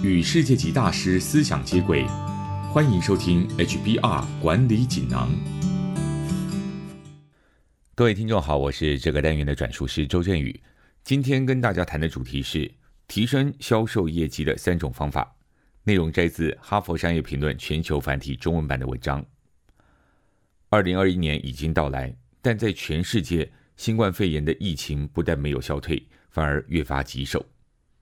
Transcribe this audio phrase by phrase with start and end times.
[0.00, 2.04] 与世界级大师思想接轨，
[2.72, 5.28] 欢迎收听 HBR 管理锦囊。
[7.96, 10.62] 各位听众好，我是这个单元的转述师周振宇。
[11.02, 12.70] 今天跟大家谈的主题是
[13.08, 15.34] 提升销售业绩的三种方法。
[15.82, 19.24] 内容摘自《哈佛商业评论》全球繁体中文版的文章。
[20.68, 27.44] 二零二一年已经到来，但在全世界，新冠肺炎的疫情不但没有消退，反而越发棘手。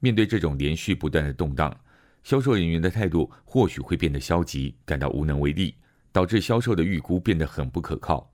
[0.00, 1.76] 面对这种连续不断的动荡，
[2.22, 5.74] 销售人员的态度或许会变得消极，感到无能为力，
[6.12, 8.32] 导致销售的预估变得很不可靠。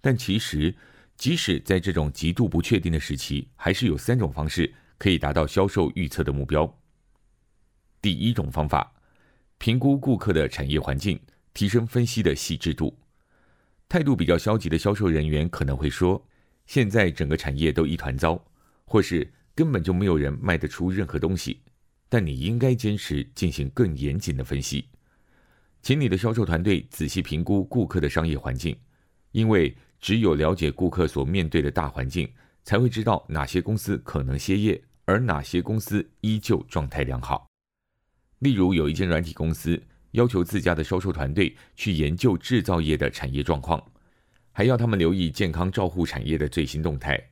[0.00, 0.74] 但其实，
[1.16, 6.78] 即使在这种极度不确定的时期，还是有三种方式可以达到销售预测的目标。
[8.02, 8.92] 第一种方法，
[9.58, 11.18] 评估顾客的产业环境，
[11.54, 12.98] 提升分析的细致度。
[13.88, 16.26] 态度比较消极的销售人员可能会说
[16.66, 18.44] ：“现在整个产业都一团糟，
[18.84, 21.60] 或是。”根本就没有人卖得出任何东西，
[22.08, 24.86] 但你应该坚持进行更严谨的分析，
[25.82, 28.76] 请你的销售团队仔细评估顾客的商业环境，
[29.32, 32.30] 因为只有了解顾客所面对的大环境，
[32.64, 37.46] 才会知道哪些公司可能歇业，而哪些公司依旧状态良好。
[38.38, 43.82] 例如，有一间软体公司要求自家的销售团队去研究制造业的产业状况，
[44.52, 47.22] 还要他们留意健康照护产业的最新动态。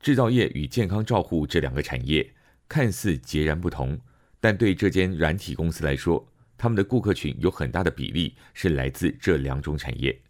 [0.00, 2.34] 制造业与健康照护这两个产业
[2.68, 3.98] 看似截然不同，
[4.40, 10.20] 但对这间软体公司来说，他们的顾客群有很大的比例是来自这两种产业。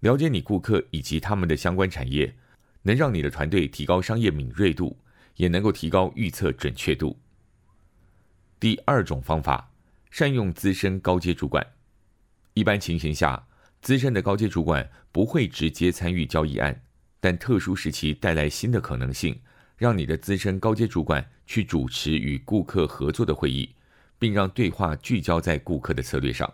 [0.00, 2.34] 了解你顾客以及他们的相关产业，
[2.82, 4.98] 能让你的团队提高商业敏锐度，
[5.36, 7.18] 也能够提高预测准确度。
[8.58, 9.70] 第二种方法，
[10.10, 11.66] 善用资深高阶主管。
[12.54, 13.46] 一般情形下，
[13.82, 16.82] 资深的高阶主管不会直接参与交易案。
[17.20, 19.38] 但特殊时期带来新的可能性，
[19.76, 23.74] 让你的资深高阶主管去主持与顾客合作的会议，
[24.18, 26.52] 并让对话聚焦在顾客的策略上。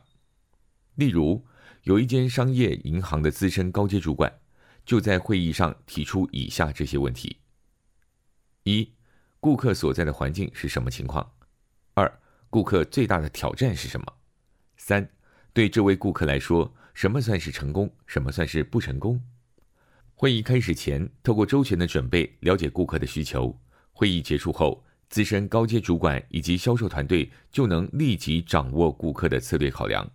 [0.96, 1.46] 例如，
[1.82, 4.40] 有一间商业银行的资深高阶主管
[4.84, 7.36] 就在会议上提出以下这些问题：
[8.64, 8.92] 一、
[9.38, 11.32] 顾客所在的环境是什么情况？
[11.94, 12.20] 二、
[12.50, 14.06] 顾客最大的挑战是什么？
[14.76, 15.08] 三、
[15.52, 17.94] 对这位顾客来说，什么算是成功？
[18.06, 19.22] 什么算是不成功？
[20.18, 23.54] 会议开始前，透过周全的准备了解顾客的需求。
[23.92, 30.10] 会议结束后，资深高阶主管以及销售团队就能立即掌握顾客的策略考量，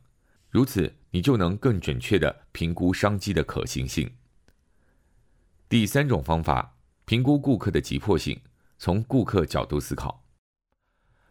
[0.49, 4.09] 如此你就能更准确的评估商机的可行性。
[5.69, 6.75] 第三种方法，
[7.05, 8.41] 评估顾客的急迫性，
[8.79, 10.25] 从顾客角度思考，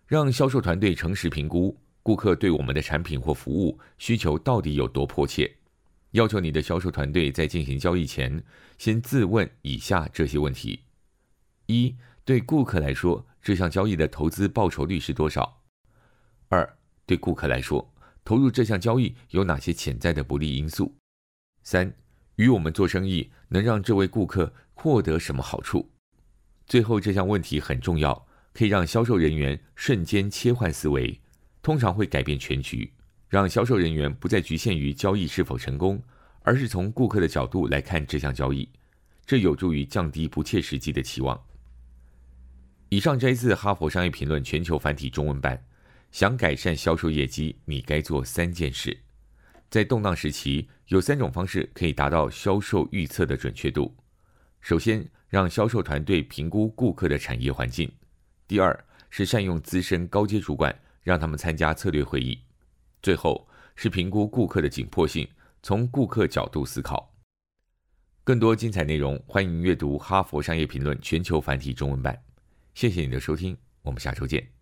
[0.06, 5.56] 让销售团队诚实评估顾客对我们的产品或服务需求到底有多迫切。
[6.12, 8.42] 要求你的销售团队在进行交易前，
[8.78, 10.80] 先自问以下这些问题：
[11.66, 11.94] 一、
[12.24, 15.62] 对顾客来说，这项交易的投资报酬率是多少？
[16.48, 16.76] 二、
[17.06, 17.92] 对顾客来说，
[18.24, 20.96] 投入这项交易有哪些潜在的不利因素？
[21.62, 21.94] 三、
[22.36, 25.90] 与我们做生意能让这位顾客获得什么好处？
[26.66, 31.20] 最后，这项问题很重要，可以让销售人员瞬间切换思维，
[31.62, 32.92] 通常会改变全局。
[33.30, 36.02] 让销售人员不再局限于交易是否成功，
[36.42, 38.68] 而是从顾客的角度来看这项交易，
[39.24, 41.40] 这有助于降低不切实际的期望。
[42.88, 45.64] 以上摘自《哈佛商业评论》全球繁体中文版。
[46.10, 48.98] 想改善销售业绩，你该做三件事。
[49.70, 53.94] 在动荡时期，有三种方式可以达到销售预测的准确度。
[54.60, 57.88] 首先，让销售团队评估顾客的产业环境；
[58.48, 58.76] 第二，
[59.08, 62.36] 是善用资深高阶主管，让他们参加策略会议。
[63.02, 65.28] 最后是评估顾客的紧迫性，
[65.62, 67.12] 从顾客角度思考。
[68.22, 72.22] 更多精彩内容，欢迎阅读《哈佛商业评论》全球繁体中文版。
[72.74, 74.59] 谢谢你的收听，我们下周见。